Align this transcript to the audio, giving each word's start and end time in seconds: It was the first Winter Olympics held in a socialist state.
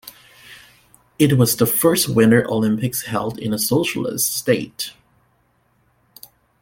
It 1.19 1.33
was 1.33 1.55
the 1.55 1.67
first 1.67 2.09
Winter 2.09 2.43
Olympics 2.49 3.03
held 3.03 3.37
in 3.37 3.53
a 3.53 3.59
socialist 3.59 4.35
state. 4.35 4.93